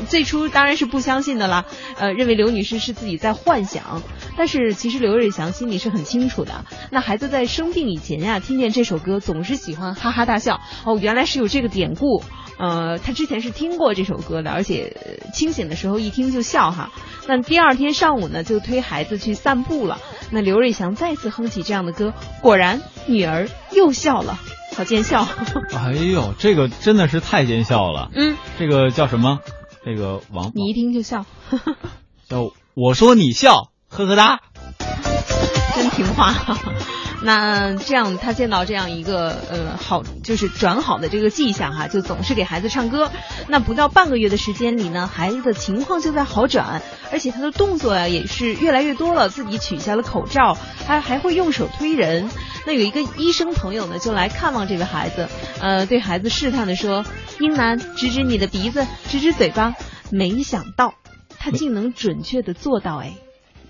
[0.08, 1.64] 最初当然是不相信的啦，
[1.96, 4.02] 呃，认为刘女士是自己在幻想，
[4.36, 6.64] 但是其实刘瑞祥心里是很清楚的。
[6.90, 12.22] 那孩子在生病以前呀，听见这首歌总是喜欢哈哈大笑，哦，原来是有这个典故。
[12.56, 16.92] 呃，他之前是听过这首歌的，而且呃清醒的时候一听就笑哈。
[17.26, 19.98] 那第二天上午呢，就推孩子去散步了。
[20.30, 24.38] 那刘瑞祥再次哼起这样的歌，果然女儿又笑了，
[24.76, 25.26] 好见笑。
[25.74, 28.10] 哎呦，这个真的是太见笑了。
[28.14, 29.40] 嗯，这个叫什么？
[29.84, 31.26] 这个王你一听就笑，
[32.28, 34.40] 叫 我说你笑，呵呵哒。
[35.76, 36.32] 真听话。
[37.24, 43.10] 那这样，他见到这样一个呃好，就是转好的这个迹象哈，就总是给孩子唱歌。
[43.48, 52.28] 那不到半个月的时间里呢，孩子的情况就在好转，而且他的动作呀也是越来越多了，自己取下了口罩，还还会用手推人。
[52.66, 55.28] 那有一个医生朋友呢，就来看望这个孩子，
[55.60, 57.06] 呃，对孩子试探的说
[57.40, 59.74] ：“英男，指指你的鼻子，指指嘴巴。”
[60.12, 60.92] 没想到
[61.38, 63.14] 他竟能准确的做到，哎。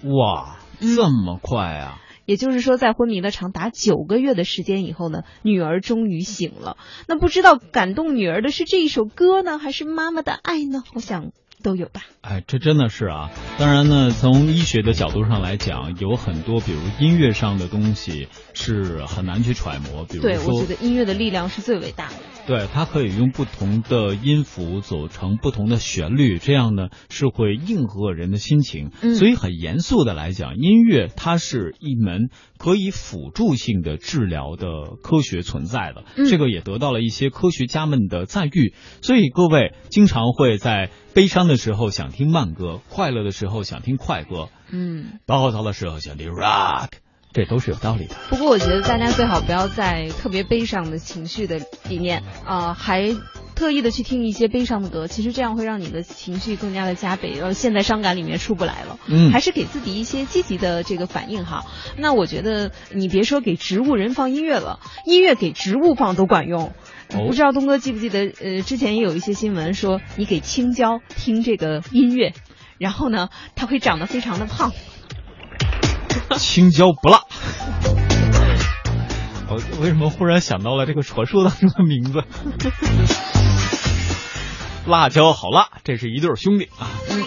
[0.03, 2.01] 哇，嗯这么快啊！
[2.25, 6.77] 也就是说，在昏迷了长达九个月的时间以后呢，女儿终于醒了。
[7.07, 10.83] 那不知道感动女儿的是这一首歌呢，还是妈妈的爱呢？
[10.95, 12.03] 我想都有吧。
[12.21, 13.31] 哎，这真的是啊！
[13.59, 22.15] 当然呢，从医学的角度上来讲，有很多比如音乐上的东西是很难去揣摩，比如对，我觉得音乐的力量是最伟大的。
[22.47, 28.91] 对，它可以用不同的音符组成不同的旋律，这样呢是会应和人的心情。
[29.03, 36.05] 嗯所以很严肃的来讲，音乐它是一门可以辅助性的治疗的科学存在的。
[36.17, 38.75] 嗯这个也得到了一些科学家们的赞誉。
[39.01, 46.89] 所以各位经常会在悲伤的时候想听慢歌，快乐的时候想听快歌，嗯，暴躁的时候想听 rock，
[47.33, 48.17] 这都是有道理的。
[48.31, 53.15] 不过我觉得大家最好不要在特别悲伤的情绪的里面啊、还
[53.55, 58.99] 特意的去听一些悲伤的歌，其实这样会让你的情绪更加的加倍，呃，陷在伤感里面出不来了。
[59.07, 61.65] 嗯还是给自己一些积极的这个反应哈。
[61.97, 66.73] 那我觉得你别说给植物人放音乐了，音乐给植物放都管用。
[67.15, 72.33] 哦不知道东哥记不记得，呃，之前也有一些新闻说，你给青椒听这个音乐，
[72.79, 74.73] 然后呢，它会长得非常的胖。
[76.37, 77.21] 青椒不辣。
[79.49, 82.25] 我为什么忽然想到了这个传说当中的名字？
[84.87, 86.91] 辣椒好辣，这是一对兄弟啊。
[87.11, 87.23] 嗯，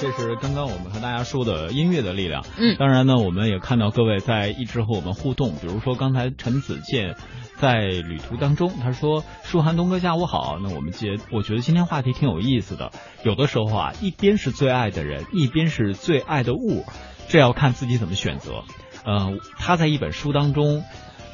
[0.00, 2.44] 这是刚刚我们和大家说的音乐的力量。
[2.58, 7.14] 嗯，当然呢，我们也看到各位在一直和我们互动，比如说刚才陈子健
[7.60, 12.92] 在旅途当中，他说：“舒涵东哥下午好。”那我们接，我觉得今天话题挺有意思的。
[13.24, 16.84] 有的时候啊，一边是最爱的人，一边是最爱的物，
[17.28, 18.64] 这要看自己怎么选择。
[19.04, 20.84] 呃，他在一本书当中。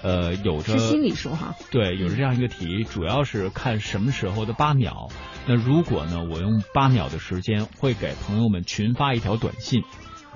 [0.03, 5.09] 呃，有着是心理书哈，对，有着这样一个题，主要是看什么时候的八秒。
[5.47, 9.83] 那如果呢，我用八秒的时间，会给朋友们群发一条短信，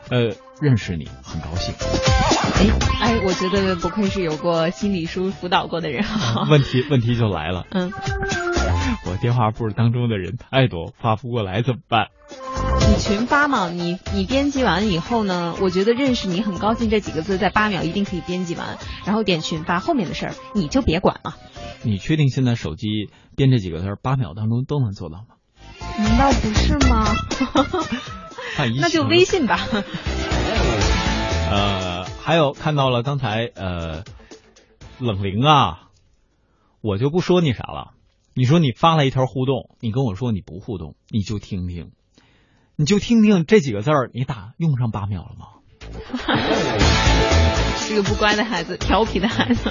[0.09, 1.75] 呃，认识你很高兴。
[2.55, 2.67] 哎
[3.01, 6.05] 哎，我觉得不愧是有过心理书辅导过的人。
[6.51, 7.93] 问题问题就来了，嗯，
[9.07, 12.09] 我电话簿当中的人太多，发不过来怎么办？
[12.89, 21.37] 你群发嘛，你你编辑完以后呢，我觉得认识你很高兴这几个字在八秒一定可以编辑完，然后点群发，后面的事儿你就别管了。
[21.83, 22.89] 你确定现在手机
[23.37, 25.37] 编这几个字八秒当中都能做到吗？
[25.99, 27.07] 难道不是吗？
[28.81, 29.61] 那就微信吧。
[31.51, 34.05] 呃，还有看到了刚才呃
[34.99, 35.89] 冷灵啊，
[36.81, 37.93] 我就不说你啥了。
[38.35, 41.91] 你说你发了一条互动，你跟我说你不互动，你就听听。
[42.77, 45.47] 你就听听这几个字儿，你打用上八秒了吗？
[47.79, 49.71] 是个不乖的孩子，调皮的孩子。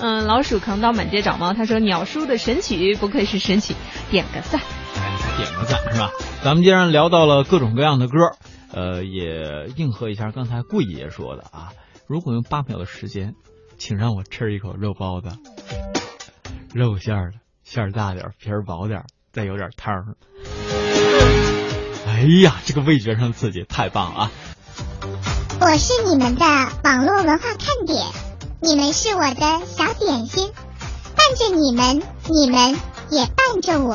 [0.00, 1.52] 嗯，老鼠扛刀满街找猫。
[1.52, 3.74] 他说鸟叔的神曲不愧是神曲，
[4.10, 4.60] 点个赞。
[5.36, 6.10] 点个赞是吧？
[6.42, 8.14] 咱们既然聊到了各种各样的歌，
[8.72, 11.72] 呃，也应和一下刚才顾爷说的啊。
[12.06, 13.34] 如果用八秒的时间，
[13.78, 15.28] 请让我吃一口肉包子，
[16.74, 20.14] 肉馅儿的，馅儿大点，皮儿薄点，再有点汤。
[22.06, 24.30] 哎呀，这个味觉上刺激，太棒啊！
[25.60, 26.44] 我是你们的
[26.82, 28.04] 网络文化看点，
[28.60, 30.50] 你们是我的小点心，
[31.14, 32.76] 伴着你们，你们
[33.10, 33.94] 也伴着我。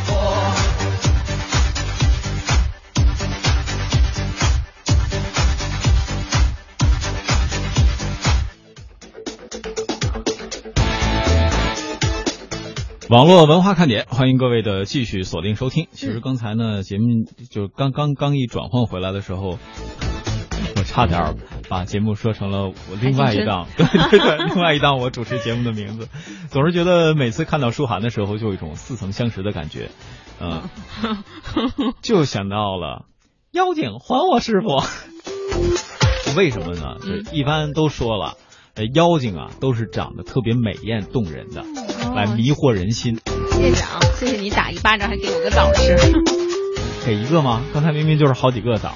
[13.11, 15.89] 网络文化看点，欢迎各位的继续锁定收听。
[15.91, 19.59] 其实刚才呢，节目就刚刚刚一转换回来的时候。
[20.77, 21.35] 我差点
[21.67, 26.07] 把节目说成了我另外一档， 对对对，另外一档我主持节目的名字。
[26.49, 29.89] 总是觉得每次看到舒涵的时候，就有一种似曾相识的感觉，
[30.39, 30.61] 嗯，
[32.01, 33.07] 就想到了
[33.51, 36.37] 妖精还我师傅。
[36.37, 36.95] 为什么呢？
[37.01, 38.37] 就一般都说了，
[38.85, 41.63] 妖精啊都是长得特别美艳动人的，
[42.15, 43.19] 来迷惑人心。
[43.51, 45.95] 谢谢啊，谢谢你打一巴掌还给我个枣吃。
[47.05, 47.63] 给一个吗？
[47.73, 48.93] 刚才明明就是好几个枣。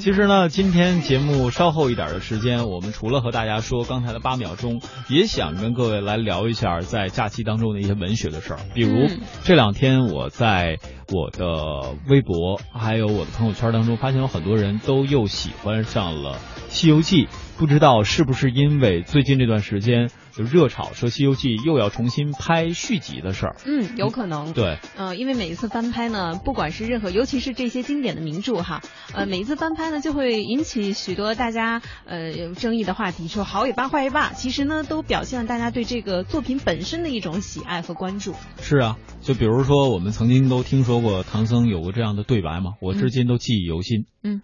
[0.00, 8.60] 其实呢，今天节目稍后一点的时间，我们除了和大家说刚才的八秒钟，也想跟各位来聊一下在假期当中的一些文学的事儿。
[8.74, 9.08] 比如
[9.42, 10.78] 这两天我在
[11.12, 16.34] 我的微博还有我的朋友圈当中，发现有很多人都又喜欢上了
[16.68, 17.24] 《西游记》，
[17.58, 20.10] 不知道是不是因为最近这段时间。
[20.38, 28.80] 就热炒说《西游记》又要重新拍续集的事儿，嗯，有可能，对，呃，因为每一次翻拍呢，不管是任何，尤其是这些经典的名著哈，
[29.12, 38.36] 呃，每一次翻拍呢，就会引起许多大家呃有争议的话题，说好也罢，坏也罢，其实呢，都表现了大家对这个作品本身的一种喜爱和关注。
[38.60, 44.06] 是啊，就比如说我们曾经都听说过唐僧有过这样的对白嘛，我至今都记忆犹新。
[44.22, 44.40] 嗯，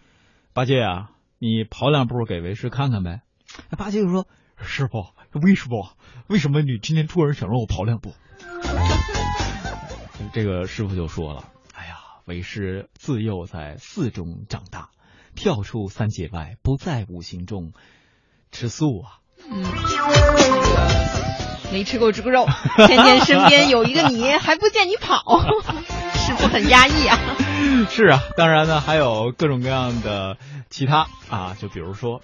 [0.55, 1.11] 八戒啊，
[1.45, 3.21] 你跑两步给为师看看呗。
[3.77, 4.27] 八戒就说
[4.57, 5.09] ：“师傅。”
[5.43, 5.91] 为什么？
[6.27, 8.15] 为什么你今天突然想让我跑两步？
[10.33, 11.45] 这个师傅就说了
[11.77, 14.89] ：“哎呀，为师自幼在寺中长大，
[15.37, 17.75] 跳出三界外，不在五行中，
[18.51, 19.63] 吃素啊。”嗯，
[21.71, 22.47] 没吃过猪肉，
[22.87, 25.23] 天天身边有一个你，还不见你跑，
[26.25, 27.19] 师傅很压抑啊。
[27.91, 30.39] 是啊，当然呢，还有各种各样的
[30.71, 32.21] 其他啊，就比如说。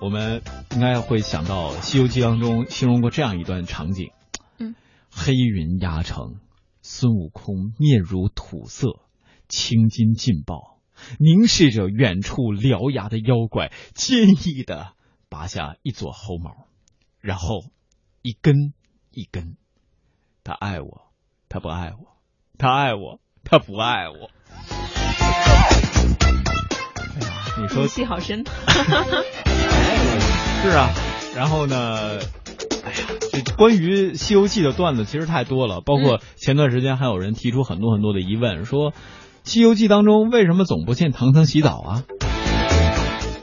[0.00, 4.12] 我们应该会想到《西游记》当中形容过这样一段场景：
[4.60, 4.76] 嗯，
[5.10, 6.36] 黑云压城，
[6.82, 9.00] 孙悟空面如土色，
[9.48, 10.78] 青筋劲爆，
[11.18, 14.92] 凝视着远处獠牙的妖怪，坚毅的
[15.28, 16.68] 拔下一撮猴毛，
[17.18, 17.64] 然后
[18.22, 18.72] 一根
[19.10, 19.56] 一根，
[20.44, 21.10] 他爱我，
[21.48, 22.16] 他不爱我，
[22.56, 24.30] 他爱我，他不爱我。
[24.70, 24.76] 哎
[27.20, 27.26] 呀，
[27.60, 28.44] 你说戏好深。
[30.62, 30.90] 是啊，
[31.36, 32.18] 然后呢？
[32.84, 32.98] 哎呀，
[33.32, 38.92] 这关于《西游记》的段子其实太多了，包括前段时间还有人提出很多很多的疑问，说
[39.44, 42.02] 《西游记》当中为什么总不见唐僧洗澡啊？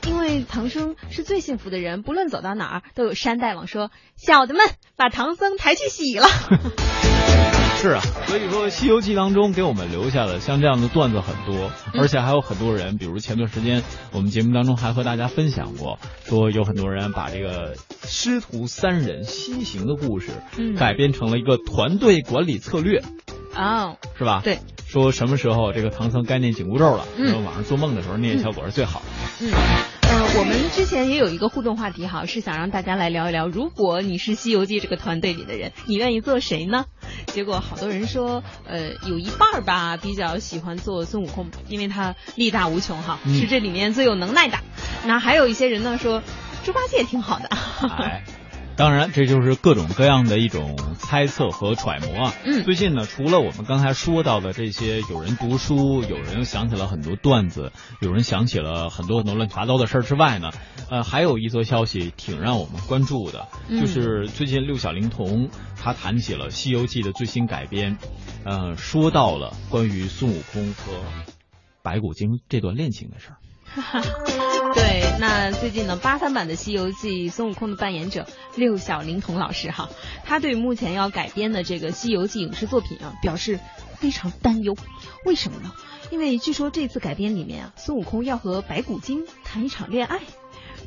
[0.07, 4.61] 因为唐僧是最幸福的人，不论走到哪儿都有山大王说：“小的们，
[4.95, 6.27] 把唐僧抬去洗了。”
[7.85, 20.31] 是啊，所以说《西游记》当中给我们留下了像这样的段子很多，而且还有很多人，比如前段时间我们节目当中还和大家分享过，说有很多人把这个师徒三人西行的故事，
[20.79, 23.03] 改编成了一个团队管理策略，
[23.53, 24.41] 哦，是吧？
[24.43, 29.05] 对，说什么时候这个唐僧该念紧箍咒了，然后晚上做梦的时候念效果是最好的。
[29.45, 29.51] 嗯。
[29.51, 29.53] 嗯，
[30.37, 36.85] 我们之前也有一个互动话题哈，是想让大家来聊一聊，如果你是《西游记》这个团队里的人，你愿意做谁呢？
[37.27, 44.57] 结果好多人说，呃，有一半儿吧比较喜欢做孙悟空，因为他力大无穷哈，是这里面最有能耐的。
[45.05, 46.21] 那还有一些人呢说，
[46.63, 47.49] 猪八戒挺好的。
[48.77, 52.33] 当然，这就是各种各样的一种猜测和揣摩啊。
[52.43, 60.51] 嗯，最近呢，除了我们刚才说到的这些，有人读书，有人想起了很多段子，有人想起了很多很多乱七八糟的事儿之外呢，
[60.89, 65.49] 呃，还有一则消息挺让我们关注的，就是最近六小龄童
[65.81, 67.97] 他谈起了《西游记》的最新改编，
[68.43, 71.01] 呃，说到了关于孙悟空和
[71.81, 73.37] 白骨精这段恋情的事儿。
[74.75, 79.89] 对，那最近呢，八三版的《西游记》孙悟空的扮演者六小龄童老师哈，
[80.25, 83.59] 他对目前要改编的这个《西游记》影视作品啊表示
[83.95, 84.75] 非常担忧。
[85.23, 85.71] 为什么呢？
[86.11, 90.19] 因为据说这次改编里面啊，孙悟空要和白骨精谈一场恋爱，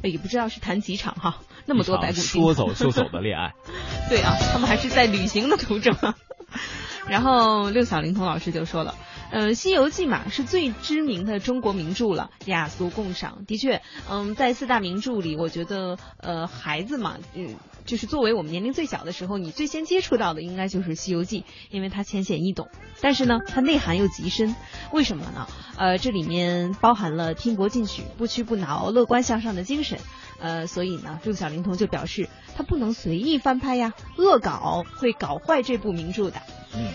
[0.03, 3.53] 也不知道是谈几场哈，那么多白骨精说走就走的恋爱。
[4.09, 5.95] 对啊，他们还是在旅行的途中。
[7.07, 8.95] 然后六小龄童老师就说了。
[9.31, 13.45] 嗯，《西游记》嘛是最知名的中国名著了，雅俗共赏。
[13.47, 22.69] 的确，嗯，在四大名著里，我觉得，呃，孩子嘛，嗯，就是作为我们年龄最小的时候，你最先接触到的应该就是《西游记》，因为它浅显易懂，
[23.03, 24.57] 但是呢，它内涵又极深。
[24.93, 25.47] 为什么呢？
[25.77, 29.99] 呃，这里面包含了拼搏进取、不屈不挠、乐观向上的精神。
[30.39, 36.41] 呃，所以呢，六小龄童就表示，他不能随意翻拍呀，恶搞会搞坏这部名著的。
[36.75, 36.93] 嗯。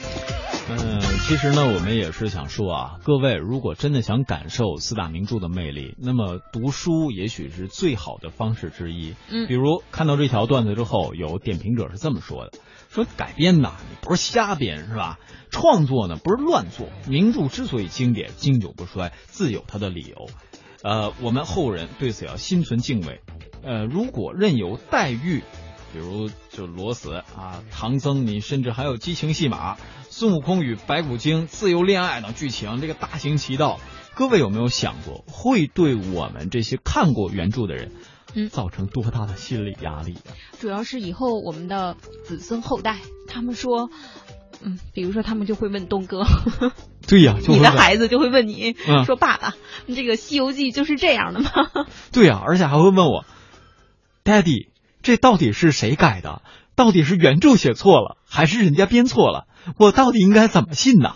[0.69, 9.13] 嗯，其实呢，我们也是想说啊，各位如果真的想感受四大名著的魅力，那么读书也许是最好的方式之一。
[9.29, 12.51] 嗯，比如看到这条段子之后，有点评者是这么说的：
[12.89, 15.19] 说改编呐，你不是瞎编是吧？
[15.51, 20.29] 创作呢不是乱做，名著之所以经典、经久不衰，自有它的理由。
[20.84, 23.22] 呃，我们后人对此要心存敬畏。
[23.63, 25.41] 呃，如果任由黛玉，
[25.93, 29.78] 比如就罗死啊，唐僧，你甚至还有激情戏码。
[30.10, 33.80] 孙悟空与白骨精自由恋爱等剧情，这个大行其道，
[34.13, 37.93] 各位有没有想过，会对我们这些看过原著的人，
[38.36, 40.17] 嗯，造成多大的心理压力？
[40.60, 43.89] 主要是以后我们的子孙后代，他们说，
[44.65, 46.23] 嗯，比如说他们就会问东哥，
[47.08, 49.54] 对呀，你的孩子就会问你，嗯、说爸爸，
[49.88, 51.52] 这个《西游记》就是这样的吗？
[52.12, 53.26] 对呀，而且还会问我
[54.23, 54.69] ，Daddy，
[55.02, 56.41] 这到底是谁改的？
[56.76, 59.45] 到底是原著写错了，还是人家编错了？
[59.78, 61.15] 我到底应该怎么信呢？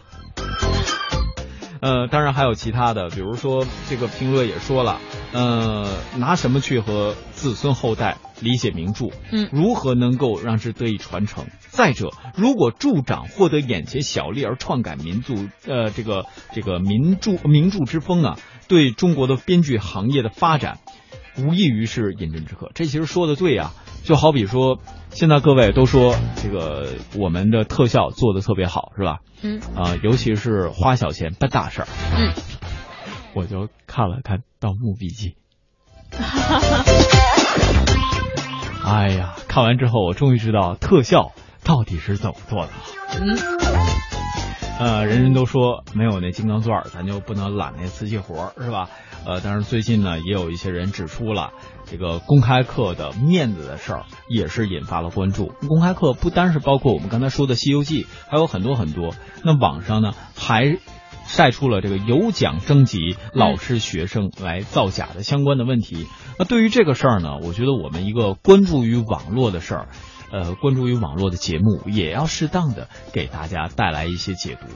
[1.82, 5.00] 呃，当然还有其他的，比如说这个评论也说了，
[5.34, 5.88] 呃，
[6.18, 9.10] 拿什么去和子孙后代理解名著？
[9.32, 11.46] 嗯，如何能够让之得以传承？
[11.70, 20.80] 再者，如果助长获得眼前小利而篡改民族，呃，这个这个名著名著之风啊，对中国的编剧行业的发展，
[21.38, 22.72] 无异于是饮鸩止渴。
[22.74, 23.74] 这其实说的对啊。
[24.08, 29.18] 就好比说，现在各位都说这个我们的特效做的特别好，是吧？
[29.42, 29.60] 嗯。
[29.76, 31.88] 啊，尤其是花小钱办大事儿。
[32.18, 32.32] 嗯。
[33.34, 35.36] 我就看了看《盗墓笔记》。
[38.86, 41.34] 哎呀，看完之后我终于知道特效
[41.66, 42.74] 到底是怎么做的了。
[43.20, 43.38] 嗯。
[44.80, 48.90] 呃，人人都说没有那金刚钻，咱就不能揽那瓷器活，是吧？
[49.26, 51.52] 呃，但是最近呢，也有一些人指出了。
[51.90, 55.54] 这个公开课的面子的事儿也是引发了关注。
[55.68, 59.16] 公开课不单是包括我们刚才说的《西游记》，还有很多很多。
[59.44, 60.78] 那网上呢还
[61.26, 66.06] 晒出了这个有奖征集老师学生来造假的相关的问题。
[66.38, 69.88] 那对于这个事儿呢，我觉得我们一个关注于网络的事儿，
[70.32, 74.68] 呃，关注于网络的节目，也要适当的给大家带来一些解读。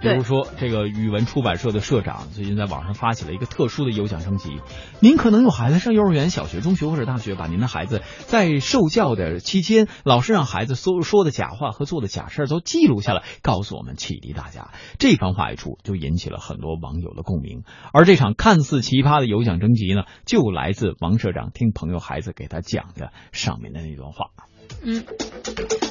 [0.00, 4.60] 比如说这个语文出版社的社长最近在网上发起了一个特殊的有奖征集，
[5.00, 14.70] 您可能有孩子上幼儿园、小学、中学或者大学，把您的孩子在受教的期间，老师让孩子说说的假话和做的假事儿都记录下来，告诉我们，启迪大家。
[14.98, 17.62] 这番话一出，就引起了很多网友的共鸣。
[17.92, 24.30] 而这场看似奇葩的有奖征集呢，就来自王社长听朋友孩子给他讲的上面的那段话。
[24.84, 25.04] 嗯，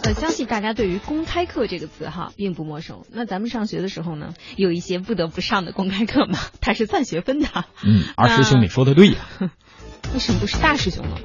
[0.03, 3.03] 呃，相信大家对于“公开课”这个词哈并不陌生。
[3.11, 7.47] 那咱们上学的时候呢，有一些不得不上的公开课嘛，它是算学分的。
[7.85, 9.15] 嗯，二师兄，你说的对呀。
[10.13, 11.15] 为什么不是大师兄呢？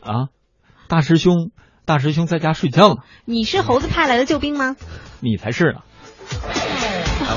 [0.00, 0.28] 啊，
[0.86, 1.50] 大师兄，
[1.84, 2.96] 大师兄在家睡觉呢。
[3.24, 4.76] 你是猴子派来的救兵吗？
[5.20, 5.80] 你才是呢。
[6.30, 6.67] 我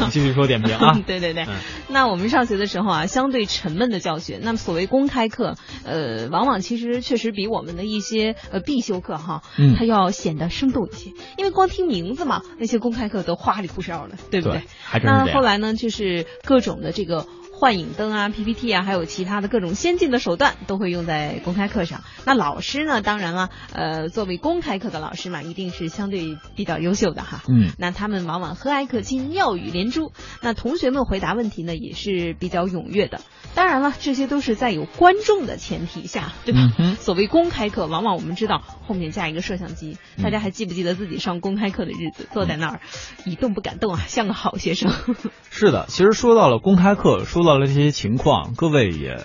[0.02, 1.46] 们继续说点评啊， 对对对，
[1.90, 9.42] 那我们上学的时候啊，相对沉闷的教学，那么所谓公开课，呃，往往其实确实比我们的一些呃必修课哈，
[9.78, 14.64] 它要显得生动一些，因为光听名字嘛，那些公开课都花里胡哨的，对不对？
[15.04, 17.26] 那后来呢，就是各种的这个。
[17.62, 22.02] 幻影灯啊，PPT 啊，还有其他的各种先进的手段都会用在公开课上。
[22.26, 27.44] 那老师呢，当然了，呃，作为公开课的老师嘛，一定是相对比较优秀的哈。
[27.48, 27.72] 嗯。
[27.78, 30.12] 那他们往往和蔼可亲，妙语连珠。
[30.42, 33.22] 那同学们回答问题呢，也是比较踊跃的。
[33.54, 36.62] 当然了，这些都是在有观众的前提下，对吧？
[36.80, 40.00] 嗯所谓公开课，往往我们知道后面加一个摄像机。
[40.24, 42.80] 大家还记不记得自己上公开课的日子，坐在那儿
[43.24, 44.92] 一动不敢动啊，像个好学生。
[45.52, 47.51] 是的，其实说到了公开课，说到。
[47.52, 49.18] 到了这些情况，各位也。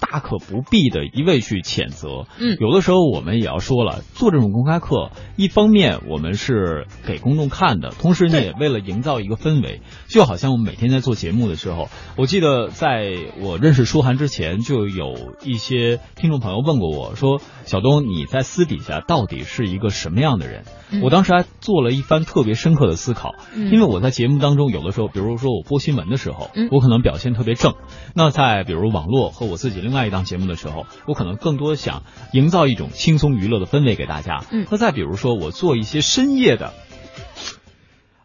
[0.00, 20.64] 大可不必的一味去谴责，嗯，有的时候我们也要说了，做这种公开课，一方面我们是给公众看的，同时呢也为了营造一个氛围，就好像我们每天在做节目的时候，我记得在我认识舒涵之前，就有一些听众朋友问过我说，小东你在私底下到底是一个什么样的人？
[21.02, 27.72] 我当时还做了一番特别深刻的思考，因为我在节目当中有的时候，比如说我播新闻的时候，我可能表现特别正，
[28.14, 29.94] 那在比如网络和我自己另。
[29.94, 34.44] 外一档节目的时候，我可能更多想营造一种轻松娱乐的氛围给大家。
[34.50, 36.72] 嗯，那再比如说，我做一些深夜的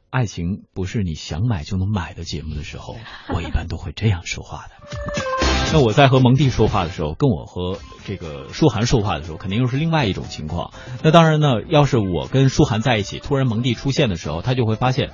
[0.09, 2.95] 爱情不是你想买就能买的节目的时候，
[3.33, 4.71] 我一般都会这样说话的。
[5.71, 10.73] 那我在和蒙蒂说话的时候，跟我和这个舒涵说话的时候，肯定又是另外一种情况。
[11.03, 15.11] 那当然呢，要是我跟舒涵在一起，突然蒙蒂出现的时候，他就会发现，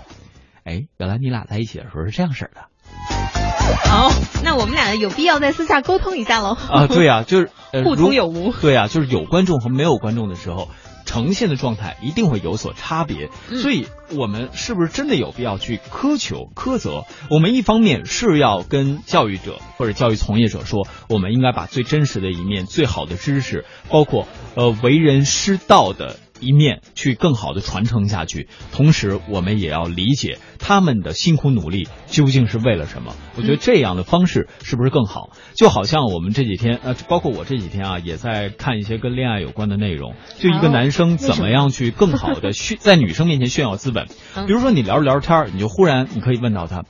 [0.63, 3.44] 哎，原来你俩在一起的时候是这样式的。
[3.85, 4.11] 好，
[4.43, 6.57] 那我们俩有必要在私下沟通一下喽。
[6.69, 7.49] 啊，对呀，就是
[7.83, 8.51] 互通有无。
[8.51, 10.69] 对呀，就是有观众和没有观众的时候，
[11.05, 13.29] 呈现的状态一定会有所差别。
[13.61, 17.05] 所以，我们是不是真的有必要去苛求、苛责？
[17.29, 26.17] 我们一方面是要跟教育者或者教育从业者说，我们应该把最真实的一面、最好的知识，包括呃为人师道的。
[26.39, 33.15] 一面去更好的传承下去，同时我们也要理解他们的辛苦努力究竟是为了什么。
[33.37, 35.29] 我觉得这样的方式是不是更好？
[35.55, 40.15] 就好像我们这几天，呃，包括我这几天啊，也在看一些跟恋爱有关的内容。
[40.37, 44.07] 就一个男生怎么样去更好的 炫在女生面前炫耀资本？
[44.47, 46.83] 比如说你聊着聊着天你就忽然你可以问到他，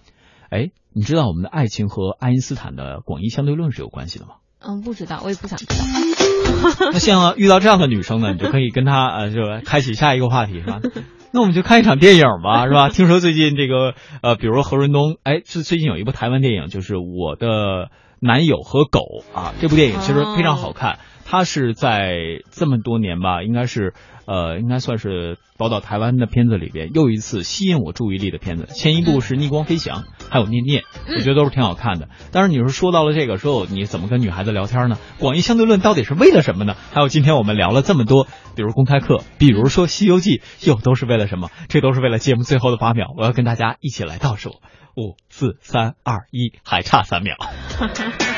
[0.50, 4.36] 哎，你知道我们的爱情和爱因斯坦的广义相对论是有关系的吗？
[4.60, 6.25] 嗯，不知道，我也不想知道。
[6.94, 10.80] 那像遇到这样的女生呢，你就可以跟她呃，就开启下一个话题是吧？
[11.34, 12.90] 那我们就看一场电影吧，是吧？
[12.90, 17.90] 听说最近这个呃，比如说何润东，哎，最最近有一部台湾电影，就是我的
[18.20, 19.02] 男友和狗
[19.34, 21.00] 啊，这部电影其实非常好看。
[21.26, 22.16] 它是在
[22.52, 23.94] 这么多年吧，应该是。
[24.28, 28.66] 呃，应该算是宝岛台湾的片子里边又一次吸引我注意力的片子。
[28.74, 30.82] 前一部是《逆光飞翔》，还有《念念》，
[31.16, 32.10] 我觉得都是挺好看的。
[32.32, 34.98] 但是你说说到了这个时候，你怎么跟女孩子聊天呢？
[35.20, 36.76] 广义相对论到底是为了什么呢？
[36.92, 41.50] 还有今天我们聊了这么多，比如公开课，比如说《西游记》，又都是为了什么？
[41.70, 47.36] 这都是为了节目最后的八秒，我要跟大家一起来倒数：五、四、三、二、一，还差三秒。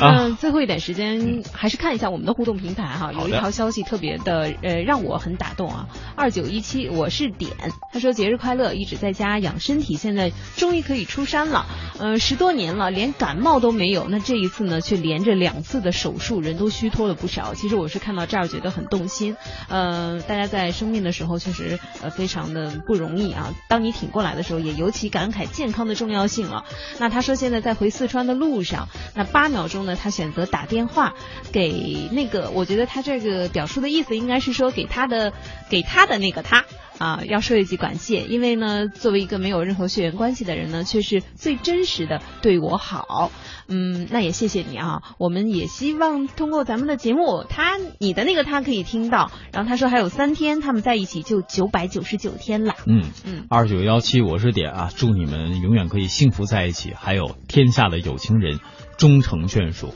[0.00, 3.12] 嗯，最后一点时间，还是看一下我们的互动平台哈。
[3.12, 5.88] 有一条消息特别的，呃，让我很打动啊。
[6.16, 7.50] 二九一七，我是点，
[7.92, 11.66] 他说节日快乐，一直在家养身体，现在终于可以出山了。
[11.98, 17.54] 呃，十多年了，连感冒都没有，那这一次呢，却连着两次的手术，人都虚脱了不少。
[17.54, 19.36] 其实我是看到这儿觉得很动心。
[19.68, 23.52] 呃，大家在生病的时候确实呃非常的不容易啊。
[23.68, 26.64] 当你挺过来的时候，也尤其感慨健康的重要性了。
[26.98, 29.80] 那他说现在在回四川的路上，那八秒钟。
[29.90, 31.14] 呢，他选择打电话
[31.52, 35.32] 给那个，我觉得他这个表述的意思应该是说给他的，
[35.68, 36.64] 给他的那个他。
[36.98, 43.32] 啊，要说一句感谢，因为呢，作为一个没有任何血缘关系的人呢，却是最真实的对我好。
[43.68, 49.32] 嗯，那也谢谢你啊，我们也希望通过咱们的节目，他你的那个他可以听到。
[49.50, 52.74] 然后他说还有三天，他们在一起就九百九十九天了。
[52.84, 58.60] 嗯嗯，二九幺七我是点啊，祝你们永远可以幸福在一起，还有天下的有情人
[59.00, 59.88] 终成眷属。